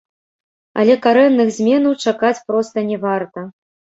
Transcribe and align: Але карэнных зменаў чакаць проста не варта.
Але 0.83 0.93
карэнных 1.05 1.51
зменаў 1.59 1.93
чакаць 2.07 2.43
проста 2.47 2.87
не 2.91 2.97
варта. 3.07 3.45